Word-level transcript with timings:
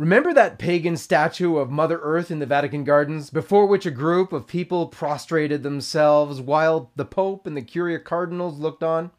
Remember 0.00 0.32
that 0.32 0.60
pagan 0.60 0.96
statue 0.96 1.56
of 1.56 1.72
Mother 1.72 1.98
Earth 2.00 2.30
in 2.30 2.38
the 2.38 2.46
Vatican 2.46 2.84
Gardens, 2.84 3.30
before 3.30 3.66
which 3.66 3.84
a 3.84 3.90
group 3.90 4.32
of 4.32 4.46
people 4.46 4.86
prostrated 4.86 5.64
themselves 5.64 6.40
while 6.40 6.92
the 6.94 7.04
Pope 7.04 7.48
and 7.48 7.56
the 7.56 7.62
Curia 7.62 7.98
cardinals 7.98 8.60
looked 8.60 8.84
on? 8.84 9.10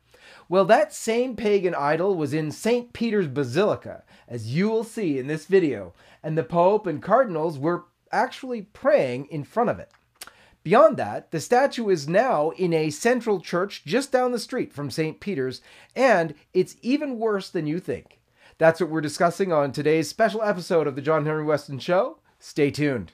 Well, 0.47 0.63
that 0.63 0.93
same 0.93 1.35
pagan 1.35 1.75
idol 1.75 2.15
was 2.15 2.33
in 2.33 2.49
St. 2.53 2.93
Peter's 2.93 3.27
Basilica, 3.27 4.03
as 4.25 4.55
you 4.55 4.69
will 4.69 4.85
see 4.85 5.19
in 5.19 5.27
this 5.27 5.47
video, 5.47 5.93
and 6.23 6.37
the 6.37 6.45
Pope 6.45 6.87
and 6.87 7.03
cardinals 7.03 7.59
were 7.59 7.83
actually 8.13 8.61
praying 8.61 9.25
in 9.25 9.43
front 9.43 9.69
of 9.69 9.79
it. 9.79 9.91
Beyond 10.63 10.95
that, 10.95 11.31
the 11.31 11.41
statue 11.41 11.89
is 11.89 12.07
now 12.07 12.51
in 12.51 12.71
a 12.71 12.89
central 12.89 13.41
church 13.41 13.83
just 13.83 14.13
down 14.13 14.31
the 14.31 14.39
street 14.39 14.71
from 14.71 14.91
St. 14.91 15.19
Peter's, 15.19 15.59
and 15.93 16.35
it's 16.53 16.77
even 16.81 17.19
worse 17.19 17.49
than 17.49 17.67
you 17.67 17.81
think. 17.81 18.18
That's 18.59 18.81
what 18.81 18.89
we're 18.89 18.99
discussing 18.99 19.53
on 19.53 19.71
today's 19.71 20.09
special 20.09 20.43
episode 20.43 20.85
of 20.85 20.95
the 20.97 21.01
John 21.01 21.25
Henry 21.25 21.45
Westen 21.45 21.79
Show. 21.79 22.19
Stay 22.39 22.69
tuned. 22.69 23.13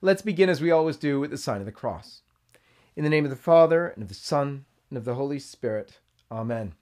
Let's 0.00 0.22
begin 0.22 0.48
as 0.48 0.60
we 0.60 0.70
always 0.70 0.96
do 0.96 1.18
with 1.18 1.32
the 1.32 1.36
sign 1.36 1.58
of 1.58 1.66
the 1.66 1.72
cross. 1.72 2.22
In 2.98 3.04
the 3.04 3.10
name 3.10 3.22
of 3.22 3.30
the 3.30 3.36
Father, 3.36 3.86
and 3.86 4.02
of 4.02 4.08
the 4.08 4.14
Son, 4.14 4.64
and 4.90 4.98
of 4.98 5.04
the 5.04 5.14
Holy 5.14 5.38
Spirit. 5.38 6.00
Amen. 6.32 6.74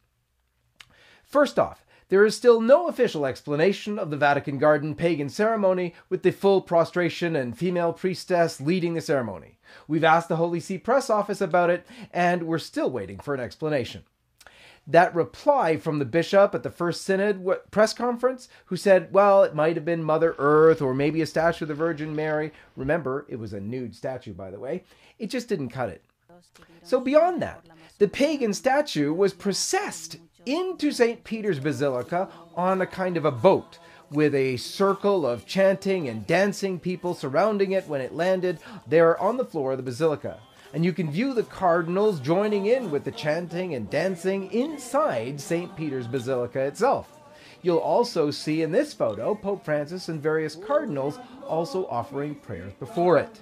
First 1.23 1.59
off, 1.59 1.85
there 2.09 2.25
is 2.25 2.35
still 2.35 2.63
no 2.63 2.89
official 2.89 3.27
explanation 3.27 3.99
of 3.99 4.09
the 4.09 4.17
Vatican 4.17 4.57
Garden 4.57 4.95
pagan 4.95 5.29
ceremony 5.29 5.95
with 6.09 6.23
the 6.23 6.33
full 6.33 6.63
prostration 6.63 7.37
and 7.37 7.59
female 7.59 7.93
priestess 7.93 8.63
leading 8.63 8.95
the 8.95 9.03
ceremony. 9.03 9.59
We've 9.87 10.05
asked 10.05 10.31
the 10.31 10.37
Holy 10.37 10.59
See 10.59 10.79
press 10.79 11.11
office 11.11 11.43
about 11.43 11.69
it, 11.69 11.87
and 12.15 12.45
we're 12.45 12.61
still 12.61 12.89
waiting 12.89 13.19
for 13.19 13.35
an 13.35 13.41
explanation. 13.41 14.05
That 14.87 15.15
reply 15.15 15.77
from 15.79 15.99
the 15.99 16.05
bishop 16.05 16.55
at 16.55 16.63
the 16.63 16.71
first 16.71 17.03
synod 17.03 17.45
press 17.71 17.93
conference, 17.93 18.49
who 18.67 18.77
said, 18.77 19.13
well, 19.13 19.43
it 19.43 19.55
might 19.55 19.75
have 19.75 19.85
been 19.85 20.03
Mother 20.03 20.37
Earth 20.39 20.81
or 20.81 20.95
maybe 20.95 21.21
a 21.23 21.27
statue 21.27 21.65
of 21.65 21.69
the 21.69 21.75
Virgin 21.75 22.15
Mary. 22.15 22.53
Remember, 22.77 23.27
it 23.29 23.37
was 23.37 23.53
a 23.53 23.61
nude 23.61 23.97
statue, 23.97 24.33
by 24.33 24.51
the 24.51 24.61
way. 24.61 24.85
It 25.19 25.29
just 25.29 25.49
didn't 25.49 25.71
cut 25.71 25.89
it. 25.89 26.05
So, 26.83 27.01
beyond 27.01 27.43
that, 27.43 27.67
the 27.99 28.07
pagan 28.07 28.55
statue 28.55 29.13
was 29.13 29.33
processed 29.33 30.19
into 30.45 30.93
St. 30.93 31.25
Peter's 31.25 31.59
Basilica 31.59 32.29
on 32.55 32.81
a 32.81 32.87
kind 32.87 33.17
of 33.17 33.25
a 33.25 33.33
boat 33.33 33.79
with 34.11 34.35
a 34.35 34.57
circle 34.57 35.27
of 35.27 35.47
chanting 35.47 36.09
and 36.09 36.27
dancing 36.27 36.79
people 36.79 37.15
surrounding 37.15 37.73
it 37.73 37.89
when 37.89 38.01
it 38.01 38.15
landed 38.15 38.61
there 38.87 39.19
on 39.21 39.37
the 39.37 39.45
floor 39.45 39.73
of 39.73 39.79
the 39.79 39.83
basilica. 39.83 40.39
And 40.73 40.85
you 40.85 40.93
can 40.93 41.11
view 41.11 41.33
the 41.33 41.43
cardinals 41.43 42.21
joining 42.21 42.67
in 42.67 42.91
with 42.91 43.05
the 43.05 43.13
chanting 43.13 43.75
and 43.75 43.89
dancing 43.89 44.53
inside 44.53 45.41
St. 45.41 45.75
Peter's 45.77 46.07
Basilica 46.07 46.61
itself. 46.61 47.21
You'll 47.63 47.79
also 47.79 48.31
see 48.31 48.63
in 48.63 48.73
this 48.73 48.93
photo 48.93 49.35
Pope 49.35 49.65
Francis 49.65 50.09
and 50.09 50.23
various 50.23 50.55
cardinals 50.55 51.19
also 51.47 51.87
offering 51.87 52.35
prayers 52.35 52.73
before 52.79 53.19
it. 53.19 53.41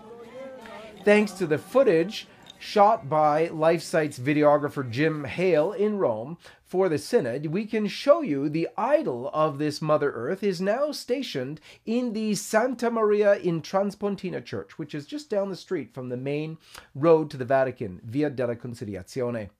Thanks 1.05 1.33
to 1.33 1.47
the 1.47 1.58
footage 1.58 2.27
shot 2.58 3.08
by 3.08 3.48
LifeSite's 3.48 4.19
videographer 4.19 4.88
Jim 4.88 5.24
Hale 5.24 5.72
in 5.72 5.98
Rome 5.98 6.38
for 6.64 6.88
the 6.88 6.98
Synod, 6.98 7.47
we 7.47 7.66
can 7.66 7.86
show 7.86 8.20
you 8.20 8.48
the 8.48 8.69
idol 8.77 9.30
of 9.33 9.58
this 9.58 9.80
Mother 9.80 10.10
Earth 10.10 10.42
is 10.42 10.60
now 10.60 10.91
stationed 10.91 11.60
in 11.86 12.12
the 12.12 12.34
Santa 12.34 12.91
Maria 12.91 13.37
in 13.37 13.62
Transpontina 13.62 14.44
Church, 14.44 14.78
which 14.78 14.94
is 14.94 15.06
just 15.06 15.31
down 15.31 15.50
the 15.50 15.56
street 15.56 15.94
from 15.94 16.09
the 16.09 16.16
main 16.16 16.59
road 16.94 17.31
to 17.31 17.37
the 17.37 17.44
Vatican, 17.44 18.00
Via 18.04 18.31
della 18.31 18.56
Conciliazione. 18.56 19.50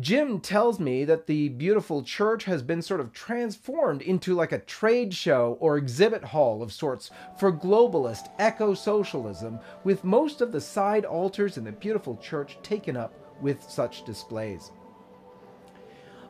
Jim 0.00 0.38
tells 0.38 0.78
me 0.78 1.04
that 1.04 1.26
the 1.26 1.48
beautiful 1.48 2.02
church 2.02 2.44
has 2.44 2.62
been 2.62 2.80
sort 2.80 3.00
of 3.00 3.12
transformed 3.12 4.00
into 4.02 4.34
like 4.34 4.52
a 4.52 4.60
trade 4.60 5.12
show 5.12 5.56
or 5.60 5.76
exhibit 5.76 6.22
hall 6.22 6.62
of 6.62 6.72
sorts 6.72 7.10
for 7.36 7.52
globalist 7.52 8.28
eco 8.38 8.74
socialism, 8.74 9.58
with 9.82 10.04
most 10.04 10.40
of 10.40 10.52
the 10.52 10.60
side 10.60 11.04
altars 11.04 11.56
in 11.56 11.64
the 11.64 11.72
beautiful 11.72 12.16
church 12.18 12.58
taken 12.62 12.96
up 12.96 13.12
with 13.40 13.62
such 13.62 14.04
displays. 14.04 14.70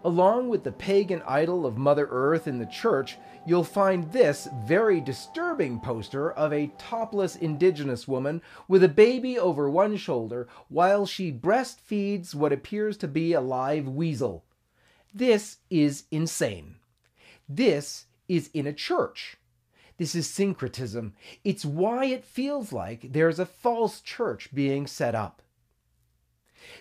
Along 0.05 0.49
with 0.49 0.63
the 0.63 0.73
pagan 0.73 1.23
idol 1.27 1.67
of 1.67 1.77
Mother 1.77 2.07
Earth 2.11 2.47
in 2.47 2.59
the 2.59 2.67
church, 2.67 3.19
you'll 3.45 3.65
find 3.65 4.13
this 4.13 4.47
very 4.65 5.01
disturbing 5.01 5.81
poster 5.81 6.31
of 6.31 6.53
a 6.53 6.71
topless 6.79 7.35
indigenous 7.35 8.07
woman 8.07 8.41
with 8.69 8.85
a 8.85 8.89
baby 8.89 9.39
over 9.39 9.69
one 9.69 9.97
shoulder 9.97 10.47
while 10.69 11.05
she 11.05 11.33
breastfeeds 11.33 12.35
what 12.35 12.53
appears 12.53 12.97
to 12.99 13.09
be 13.09 13.33
a 13.33 13.41
live 13.41 13.89
weasel. 13.89 14.45
This 15.13 15.59
is 15.69 16.05
insane. 16.13 16.77
This 17.49 18.07
is 18.29 18.51
in 18.55 18.67
a 18.67 18.73
church. 18.73 19.37
This 19.97 20.15
is 20.15 20.31
syncretism. 20.31 21.15
It's 21.43 21.65
why 21.65 22.05
it 22.05 22.25
feels 22.25 22.73
like 22.73 23.13
there's 23.13 23.41
a 23.41 23.47
false 23.47 24.01
church 24.01 24.55
being 24.55 24.87
set 24.87 25.17
up. 25.17 25.43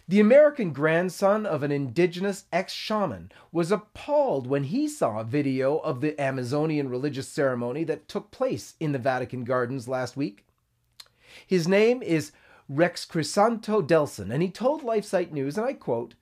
The 0.08 0.20
American 0.20 0.74
grandson 0.74 1.46
of 1.46 1.64
an 1.64 1.72
indigenous 1.72 2.46
ex 2.52 2.74
shaman 2.74 3.32
was 3.52 3.72
appalled 3.72 4.48
when 4.48 4.66
he 4.66 4.88
saw 4.88 5.20
a 5.20 5.24
video 5.24 5.78
of 5.78 6.02
the 6.02 6.20
Amazonian 6.20 6.90
religious 6.90 7.28
ceremony 7.28 7.84
that 7.84 8.08
took 8.08 8.32
place 8.32 8.76
in 8.80 8.92
the 8.92 9.00
Vatican 9.00 9.44
Gardens 9.44 9.88
last 9.88 10.18
week. 10.18 10.46
His 11.46 11.68
name 11.68 12.02
is 12.02 12.32
Rex 12.70 13.06
Crisanto 13.06 13.86
Delson, 13.86 14.32
and 14.32 14.42
he 14.42 14.50
told 14.50 14.82
LifeSite 14.82 15.32
News, 15.32 15.58
and 15.58 15.66
I 15.66 15.74
quote, 15.74 16.16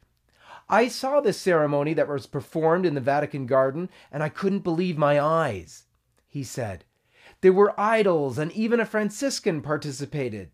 I 0.67 0.87
saw 0.87 1.21
this 1.21 1.39
ceremony 1.39 1.93
that 1.93 2.07
was 2.07 2.25
performed 2.25 2.85
in 2.85 2.95
the 2.95 3.01
Vatican 3.01 3.45
Garden, 3.45 3.89
and 4.11 4.23
I 4.23 4.29
couldn't 4.29 4.59
believe 4.59 4.97
my 4.97 5.19
eyes. 5.19 5.83
He 6.27 6.43
said, 6.43 6.85
There 7.41 7.53
were 7.53 7.79
idols, 7.79 8.37
and 8.37 8.51
even 8.51 8.79
a 8.79 8.85
Franciscan 8.85 9.61
participated. 9.61 10.49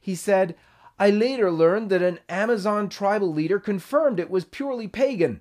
He 0.00 0.14
said, 0.14 0.56
I 1.00 1.08
later 1.08 1.50
learned 1.50 1.88
that 1.90 2.02
an 2.02 2.18
Amazon 2.28 2.90
tribal 2.90 3.32
leader 3.32 3.58
confirmed 3.58 4.20
it 4.20 4.28
was 4.28 4.44
purely 4.44 4.86
pagan. 4.86 5.40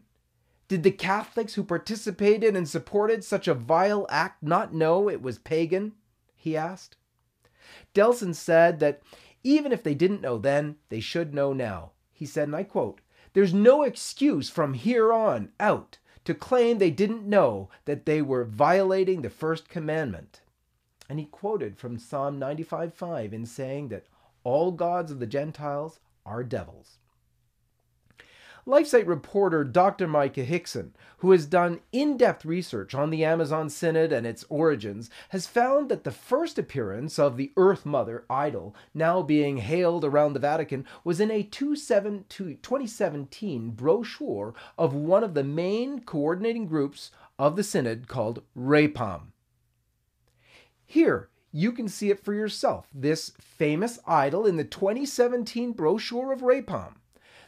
Did 0.70 0.84
the 0.84 0.92
Catholics 0.92 1.56
who 1.56 1.66
participated 1.66 2.56
and 2.56 2.66
supported 2.66 3.26
such 3.26 3.46
a 3.46 3.54
vile 3.54 4.06
act 4.10 4.42
not 4.42 4.74
know 4.74 5.10
it 5.10 5.22
was 5.22 5.38
pagan? 5.38 5.96
He 6.38 6.56
asked. 6.56 6.96
Delson 7.94 8.34
said 8.34 8.80
that 8.80 9.02
even 9.44 9.74
if 9.74 9.84
they 9.84 9.94
didn't 9.94 10.22
know 10.22 10.38
then, 10.38 10.78
they 10.88 11.02
should 11.02 11.34
know 11.34 11.52
now. 11.52 11.92
He 12.14 12.26
said, 12.26 12.48
and 12.48 12.56
I 12.56 12.64
quote, 12.64 13.02
There's 13.34 13.54
no 13.54 13.84
excuse 13.84 14.50
from 14.50 14.76
here 14.76 15.12
on 15.12 15.52
out 15.60 15.98
to 16.24 16.34
claim 16.34 16.78
they 16.78 16.92
didn't 16.92 17.28
know 17.28 17.70
that 17.84 18.06
they 18.06 18.22
were 18.22 18.46
violating 18.46 19.24
the 19.24 19.30
first 19.30 19.68
commandment. 19.68 20.40
And 21.10 21.20
he 21.20 21.26
quoted 21.26 21.78
from 21.78 21.98
Psalm 21.98 22.40
95:5 22.40 23.34
in 23.34 23.46
saying 23.46 23.90
that 23.90 24.06
all 24.44 24.72
gods 24.72 25.12
of 25.12 25.20
the 25.20 25.28
Gentiles 25.28 26.00
are 26.26 26.44
devils. 26.44 26.98
LifeSite 28.68 29.08
reporter 29.08 29.64
Dr. 29.64 30.06
Maike 30.08 30.46
Hickson, 30.46 30.94
who 31.18 31.32
has 31.32 31.48
done 31.48 31.80
in 31.92 32.18
depth 32.18 32.46
research 32.46 32.94
on 32.94 33.10
the 33.10 33.26
Amazon 33.26 33.68
Synod 33.68 34.12
and 34.12 34.28
its 34.28 34.46
origins, 34.48 35.10
has 35.30 35.48
found 35.48 35.90
that 35.90 36.04
the 36.04 36.12
first 36.12 36.60
appearance 36.60 37.18
of 37.18 37.36
the 37.36 37.52
Earth 37.58 37.84
Mother 37.84 38.26
idol, 38.30 38.76
now 38.94 39.24
being 39.24 39.58
hailed 39.58 40.06
around 40.06 40.34
the 40.34 40.40
Vatican, 40.40 40.86
was 41.04 41.20
in 41.20 41.32
a 41.32 41.42
2017 41.42 43.72
brochure 43.72 44.54
of 44.78 44.94
one 44.94 45.24
of 45.24 45.34
the 45.34 45.44
main 45.44 46.02
coordinating 46.02 46.68
groups 46.68 47.10
of 47.40 47.56
the 47.56 47.64
Synod 47.64 48.08
called 48.08 48.44
REPAM. 48.56 49.32
Here 50.86 51.30
you 51.52 51.72
can 51.72 51.88
see 51.88 52.10
it 52.10 52.24
for 52.24 52.34
yourself, 52.34 52.88
this 52.94 53.32
famous 53.40 54.00
idol 54.06 54.46
in 54.46 54.58
the 54.58 54.64
2017 54.64 55.74
brochure 55.74 56.32
of 56.32 56.42
REPAM. 56.42 56.96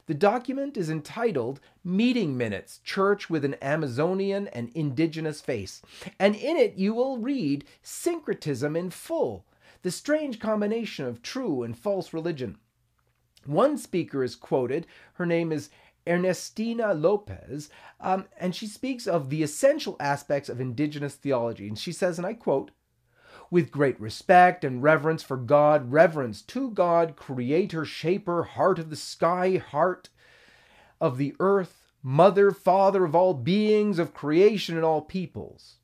The 0.07 0.13
document 0.15 0.77
is 0.77 0.89
entitled 0.89 1.59
Meeting 1.83 2.35
Minutes 2.35 2.79
Church 2.83 3.29
with 3.29 3.45
an 3.45 3.55
Amazonian 3.61 4.47
and 4.47 4.69
Indigenous 4.73 5.41
Face, 5.41 5.81
and 6.19 6.35
in 6.35 6.57
it 6.57 6.75
you 6.75 6.93
will 6.93 7.17
read 7.17 7.65
syncretism 7.83 8.75
in 8.75 8.89
full, 8.89 9.45
the 9.83 9.91
strange 9.91 10.39
combination 10.39 11.05
of 11.05 11.21
true 11.21 11.63
and 11.63 11.77
false 11.77 12.13
religion. 12.13 12.57
One 13.45 13.77
speaker 13.77 14.23
is 14.23 14.35
quoted, 14.35 14.87
her 15.13 15.25
name 15.25 15.51
is 15.51 15.69
Ernestina 16.07 16.93
Lopez, 16.93 17.69
um, 17.99 18.25
and 18.39 18.55
she 18.55 18.67
speaks 18.67 19.07
of 19.07 19.29
the 19.29 19.43
essential 19.43 19.95
aspects 19.99 20.49
of 20.49 20.59
indigenous 20.59 21.15
theology. 21.15 21.67
And 21.67 21.77
she 21.77 21.91
says, 21.91 22.17
and 22.17 22.25
I 22.25 22.33
quote, 22.33 22.71
with 23.51 23.71
great 23.71 23.99
respect 24.01 24.63
and 24.63 24.81
reverence 24.81 25.21
for 25.21 25.37
God, 25.37 25.91
reverence 25.91 26.41
to 26.43 26.71
God, 26.71 27.15
creator, 27.15 27.85
shaper, 27.85 28.43
heart 28.43 28.79
of 28.79 28.89
the 28.89 28.95
sky, 28.95 29.57
heart. 29.57 30.09
of 31.01 31.17
the 31.17 31.35
earth, 31.39 31.83
mother, 32.03 32.51
father 32.51 33.05
of 33.05 33.15
all 33.15 33.33
beings, 33.33 33.99
of 33.99 34.13
creation 34.13 34.75
and 34.75 34.85
all 34.85 35.01
peoples. 35.01 35.77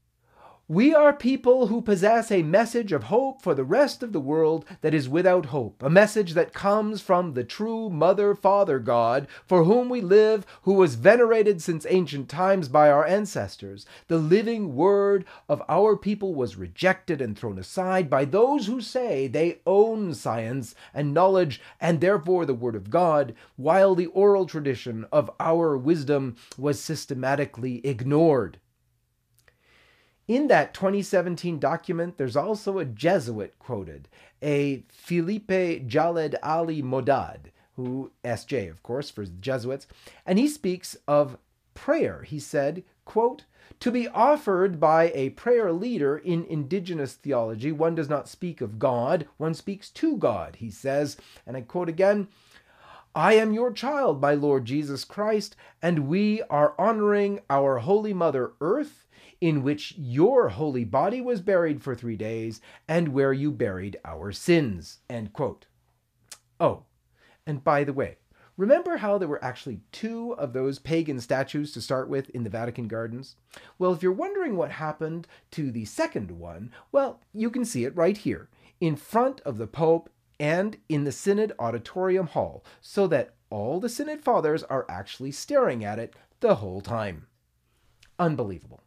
We 0.69 0.93
are 0.93 1.13
people 1.13 1.67
who 1.67 1.81
possess 1.81 2.29
a 2.29 2.43
message 2.43 2.91
of 2.91 3.03
hope 3.03 3.41
for 3.41 3.55
the 3.55 3.63
rest 3.63 4.03
of 4.03 4.11
the 4.11 4.19
world 4.19 4.65
that 4.81 4.93
is 4.93 5.07
without 5.07 5.45
hope, 5.45 5.81
a 5.81 5.89
message 5.89 6.33
that 6.33 6.51
comes 6.51 6.99
from 6.99 7.35
the 7.35 7.45
true 7.45 7.89
Mother 7.89 8.35
Father 8.35 8.77
God, 8.77 9.29
for 9.45 9.63
whom 9.63 9.87
we 9.87 10.01
live, 10.01 10.45
who 10.63 10.73
was 10.73 10.95
venerated 10.95 11.61
since 11.61 11.85
ancient 11.87 12.27
times 12.27 12.67
by 12.67 12.91
our 12.91 13.05
ancestors. 13.05 13.85
The 14.09 14.17
living 14.17 14.75
word 14.75 15.23
of 15.47 15.63
our 15.69 15.95
people 15.95 16.35
was 16.35 16.57
rejected 16.57 17.21
and 17.21 17.39
thrown 17.39 17.57
aside 17.57 18.09
by 18.09 18.25
those 18.25 18.65
who 18.65 18.81
say 18.81 19.27
they 19.27 19.61
own 19.65 20.13
science 20.13 20.75
and 20.93 21.13
knowledge 21.13 21.61
and 21.79 22.01
therefore 22.01 22.45
the 22.45 22.53
word 22.53 22.75
of 22.75 22.89
God, 22.89 23.33
while 23.55 23.95
the 23.95 24.07
oral 24.07 24.45
tradition 24.45 25.05
of 25.13 25.31
our 25.39 25.77
wisdom 25.77 26.35
was 26.57 26.77
systematically 26.77 27.79
ignored. 27.87 28.59
In 30.27 30.47
that 30.47 30.73
2017 30.73 31.57
document, 31.57 32.17
there's 32.17 32.35
also 32.35 32.79
a 32.79 32.85
Jesuit 32.85 33.57
quoted, 33.59 34.09
a 34.43 34.83
Philippe 34.89 35.79
Jaled 35.87 36.35
Ali 36.43 36.81
Modad, 36.81 37.51
who, 37.77 38.11
SJ, 38.25 38.69
of 38.69 38.83
course, 38.83 39.09
for 39.09 39.25
Jesuits, 39.25 39.87
and 40.25 40.37
he 40.37 40.49
speaks 40.49 40.97
of 41.07 41.37
prayer. 41.75 42.23
He 42.23 42.39
said, 42.39 42.83
quote, 43.05 43.45
to 43.79 43.91
be 43.91 44.07
offered 44.09 44.79
by 44.79 45.11
a 45.13 45.29
prayer 45.29 45.71
leader 45.71 46.17
in 46.17 46.43
indigenous 46.45 47.13
theology, 47.13 47.71
one 47.71 47.95
does 47.95 48.09
not 48.09 48.27
speak 48.27 48.59
of 48.59 48.79
God, 48.79 49.27
one 49.37 49.53
speaks 49.53 49.89
to 49.91 50.17
God, 50.17 50.57
he 50.57 50.69
says. 50.69 51.15
And 51.45 51.55
I 51.55 51.61
quote 51.61 51.87
again 51.87 52.27
I 53.15 53.33
am 53.33 53.53
your 53.53 53.71
child, 53.71 54.21
my 54.21 54.33
Lord 54.33 54.65
Jesus 54.65 55.03
Christ, 55.03 55.55
and 55.81 56.07
we 56.07 56.41
are 56.43 56.75
honoring 56.77 57.39
our 57.49 57.79
Holy 57.79 58.13
Mother 58.13 58.51
Earth 58.61 59.06
in 59.39 59.63
which 59.63 59.93
your 59.97 60.49
holy 60.49 60.83
body 60.83 61.21
was 61.21 61.41
buried 61.41 61.83
for 61.83 61.95
three 61.95 62.15
days, 62.15 62.61
and 62.87 63.09
where 63.09 63.33
you 63.33 63.51
buried 63.51 63.97
our 64.03 64.31
sins. 64.31 64.99
End 65.09 65.33
quote. 65.33 65.65
Oh, 66.59 66.83
and 67.45 67.63
by 67.63 67.83
the 67.83 67.93
way, 67.93 68.17
remember 68.57 68.97
how 68.97 69.17
there 69.17 69.27
were 69.27 69.43
actually 69.43 69.81
two 69.91 70.33
of 70.33 70.53
those 70.53 70.79
pagan 70.79 71.19
statues 71.19 71.71
to 71.73 71.81
start 71.81 72.09
with 72.09 72.29
in 72.31 72.43
the 72.43 72.49
Vatican 72.49 72.87
Gardens? 72.87 73.35
Well, 73.77 73.93
if 73.93 74.01
you're 74.01 74.11
wondering 74.11 74.57
what 74.57 74.71
happened 74.71 75.27
to 75.51 75.71
the 75.71 75.85
second 75.85 76.31
one, 76.31 76.71
well, 76.91 77.21
you 77.33 77.51
can 77.51 77.63
see 77.63 77.85
it 77.85 77.95
right 77.95 78.17
here, 78.17 78.49
in 78.81 78.95
front 78.95 79.41
of 79.41 79.57
the 79.57 79.67
Pope 79.67 80.09
and 80.39 80.77
in 80.89 81.03
the 81.03 81.11
Synod 81.11 81.53
Auditorium 81.59 82.27
Hall, 82.27 82.63
so 82.81 83.07
that 83.07 83.35
all 83.49 83.79
the 83.79 83.89
Synod 83.89 84.23
Fathers 84.23 84.63
are 84.63 84.85
actually 84.89 85.31
staring 85.31 85.83
at 85.83 85.99
it 85.99 86.15
the 86.39 86.55
whole 86.55 86.81
time. 86.81 87.27
Unbelievable. 88.19 88.81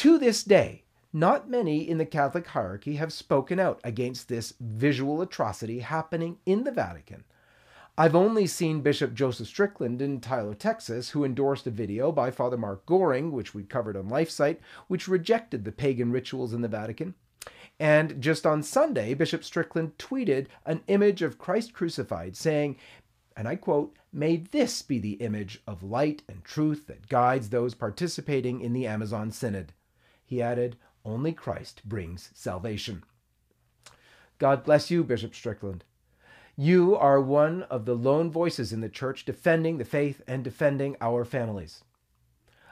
To 0.00 0.16
this 0.16 0.42
day, 0.42 0.84
not 1.12 1.50
many 1.50 1.86
in 1.86 1.98
the 1.98 2.06
Catholic 2.06 2.46
hierarchy 2.46 2.96
have 2.96 3.12
spoken 3.12 3.60
out 3.60 3.82
against 3.84 4.28
this 4.30 4.54
visual 4.58 5.20
atrocity 5.20 5.80
happening 5.80 6.38
in 6.46 6.64
the 6.64 6.70
Vatican. 6.70 7.24
I've 7.98 8.16
only 8.16 8.46
seen 8.46 8.80
Bishop 8.80 9.12
Joseph 9.12 9.48
Strickland 9.48 10.00
in 10.00 10.22
Tyler, 10.22 10.54
Texas, 10.54 11.10
who 11.10 11.22
endorsed 11.22 11.66
a 11.66 11.70
video 11.70 12.12
by 12.12 12.30
Father 12.30 12.56
Mark 12.56 12.86
Goring, 12.86 13.30
which 13.30 13.52
we 13.52 13.62
covered 13.62 13.94
on 13.94 14.08
LifeSite, 14.08 14.56
which 14.88 15.06
rejected 15.06 15.66
the 15.66 15.70
pagan 15.70 16.12
rituals 16.12 16.54
in 16.54 16.62
the 16.62 16.66
Vatican. 16.66 17.14
And 17.78 18.22
just 18.22 18.46
on 18.46 18.62
Sunday, 18.62 19.12
Bishop 19.12 19.44
Strickland 19.44 19.98
tweeted 19.98 20.46
an 20.64 20.80
image 20.86 21.20
of 21.20 21.36
Christ 21.36 21.74
crucified, 21.74 22.38
saying, 22.38 22.78
and 23.36 23.46
I 23.46 23.56
quote, 23.56 23.94
May 24.14 24.38
this 24.38 24.80
be 24.80 24.98
the 24.98 25.20
image 25.20 25.60
of 25.66 25.82
light 25.82 26.22
and 26.26 26.42
truth 26.42 26.86
that 26.86 27.10
guides 27.10 27.50
those 27.50 27.74
participating 27.74 28.62
in 28.62 28.72
the 28.72 28.86
Amazon 28.86 29.30
Synod. 29.30 29.74
He 30.30 30.40
added, 30.40 30.76
Only 31.04 31.32
Christ 31.32 31.82
brings 31.84 32.30
salvation. 32.34 33.02
God 34.38 34.62
bless 34.62 34.88
you, 34.88 35.02
Bishop 35.02 35.34
Strickland. 35.34 35.82
You 36.54 36.94
are 36.94 37.20
one 37.20 37.64
of 37.64 37.84
the 37.84 37.96
lone 37.96 38.30
voices 38.30 38.72
in 38.72 38.80
the 38.80 38.88
church 38.88 39.24
defending 39.24 39.78
the 39.78 39.84
faith 39.84 40.22
and 40.28 40.44
defending 40.44 40.96
our 41.00 41.24
families. 41.24 41.82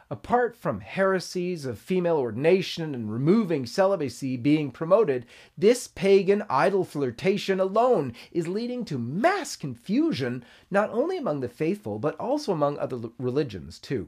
Apart 0.09 0.57
from 0.57 0.83
heresies 0.83 1.67
of 1.67 1.81
female 1.81 2.19
ordination 2.19 2.95
and 2.95 3.11
removing 3.11 3.67
celibacy 3.67 4.37
being 4.37 4.71
promoted, 4.71 5.27
this 5.57 5.89
pagan 5.89 6.45
idol 6.49 6.85
flirtation 6.85 7.59
alone 7.59 8.13
is 8.31 8.47
leading 8.47 8.85
to 8.85 9.01
mass 9.01 9.57
confusion, 9.57 10.45
not 10.71 10.91
only 10.91 11.17
among 11.17 11.41
the 11.41 11.49
faithful, 11.49 11.99
but 11.99 12.15
also 12.21 12.53
among 12.53 12.79
other 12.79 13.11
religions, 13.19 13.81
too. 13.81 14.07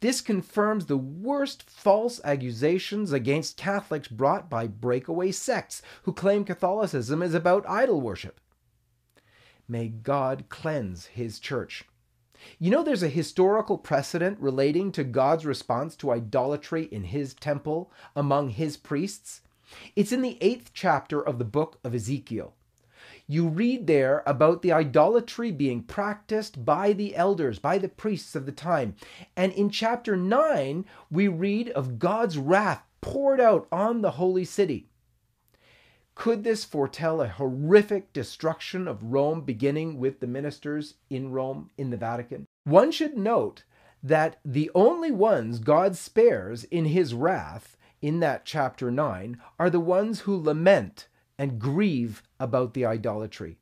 This 0.00 0.20
confirms 0.20 0.86
the 0.86 0.96
worst 0.96 1.68
false 1.68 2.20
accusations 2.22 3.12
against 3.12 3.56
Catholics 3.56 4.06
brought 4.06 4.48
by 4.48 4.68
breakaway 4.68 5.32
sects 5.32 5.82
who 6.04 6.12
claim 6.12 6.44
Catholicism 6.44 7.20
is 7.20 7.34
about 7.34 7.68
idol 7.68 8.00
worship. 8.00 8.40
May 9.66 9.88
God 9.88 10.44
cleanse 10.48 11.06
his 11.06 11.40
church. 11.40 11.84
You 12.60 12.70
know, 12.70 12.84
there's 12.84 13.02
a 13.02 13.08
historical 13.08 13.76
precedent 13.76 14.38
relating 14.38 14.92
to 14.92 15.02
God's 15.02 15.44
response 15.44 15.96
to 15.96 16.12
idolatry 16.12 16.84
in 16.84 17.04
his 17.04 17.34
temple 17.34 17.92
among 18.14 18.50
his 18.50 18.76
priests. 18.76 19.40
It's 19.96 20.12
in 20.12 20.22
the 20.22 20.38
eighth 20.40 20.70
chapter 20.72 21.20
of 21.20 21.38
the 21.38 21.44
book 21.44 21.80
of 21.82 21.92
Ezekiel 21.94 22.54
you 23.30 23.46
read 23.46 23.86
there 23.86 24.22
about 24.26 24.62
the 24.62 24.72
idolatry 24.72 25.52
being 25.52 25.82
practiced 25.82 26.64
by 26.64 26.94
the 26.94 27.14
elders, 27.14 27.58
by 27.58 27.76
the 27.76 27.88
priests 27.88 28.34
of 28.34 28.46
the 28.46 28.52
time. 28.52 28.96
And 29.36 29.52
in 29.52 29.68
chapter 29.68 30.16
9, 30.16 30.86
we 31.10 31.28
read 31.28 31.68
of 31.70 31.98
God's 31.98 32.38
wrath 32.38 32.82
poured 33.02 33.38
out 33.38 33.68
on 33.70 34.00
the 34.00 34.12
holy 34.12 34.46
city. 34.46 34.88
Could 36.14 36.42
this 36.42 36.64
foretell 36.64 37.20
a 37.20 37.28
horrific 37.28 38.12
destruction 38.14 38.88
of 38.88 39.04
Rome 39.04 39.42
beginning 39.42 39.98
with 39.98 40.20
the 40.20 40.26
ministers 40.26 40.94
in 41.10 41.30
Rome, 41.30 41.70
in 41.76 41.90
the 41.90 41.96
Vatican? 41.98 42.46
One 42.64 42.90
should 42.90 43.16
note 43.16 43.62
that 44.02 44.40
the 44.42 44.70
only 44.74 45.10
ones 45.10 45.58
God 45.58 45.96
spares 45.96 46.64
in 46.64 46.86
his 46.86 47.12
wrath 47.12 47.76
in 48.00 48.20
that 48.20 48.46
chapter 48.46 48.90
9 48.90 49.38
are 49.58 49.70
the 49.70 49.80
ones 49.80 50.20
who 50.20 50.36
lament 50.36 51.08
and 51.38 51.58
grieve 51.58 52.22
about 52.40 52.74
the 52.74 52.84
idolatry. 52.84 53.58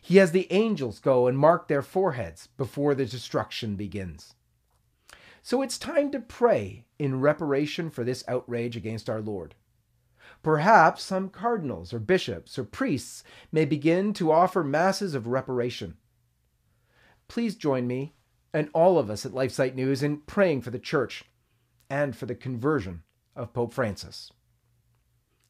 He 0.00 0.16
has 0.16 0.32
the 0.32 0.50
angels 0.52 0.98
go 0.98 1.26
and 1.26 1.38
mark 1.38 1.68
their 1.68 1.82
foreheads 1.82 2.46
before 2.56 2.94
the 2.94 3.06
destruction 3.06 3.76
begins. 3.76 4.34
So 5.42 5.62
it's 5.62 5.78
time 5.78 6.10
to 6.12 6.20
pray 6.20 6.86
in 6.98 7.20
reparation 7.20 7.90
for 7.90 8.04
this 8.04 8.24
outrage 8.28 8.76
against 8.76 9.08
our 9.08 9.20
Lord. 9.20 9.54
Perhaps 10.42 11.02
some 11.02 11.30
cardinals 11.30 11.92
or 11.92 11.98
bishops 11.98 12.58
or 12.58 12.64
priests 12.64 13.24
may 13.50 13.64
begin 13.64 14.12
to 14.14 14.30
offer 14.30 14.62
masses 14.62 15.14
of 15.14 15.26
reparation. 15.26 15.96
Please 17.28 17.56
join 17.56 17.86
me 17.86 18.14
and 18.52 18.70
all 18.72 18.98
of 18.98 19.10
us 19.10 19.26
at 19.26 19.32
LifeSite 19.32 19.74
News 19.74 20.02
in 20.02 20.18
praying 20.18 20.62
for 20.62 20.70
the 20.70 20.78
church 20.78 21.24
and 21.90 22.16
for 22.16 22.26
the 22.26 22.34
conversion 22.34 23.02
of 23.34 23.52
Pope 23.52 23.72
Francis. 23.72 24.32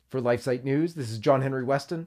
For 0.08 0.20
LifeSite 0.20 0.64
News, 0.64 0.94
this 0.94 1.10
is 1.10 1.18
John 1.18 1.42
Henry 1.42 1.64
Westen, 1.64 2.06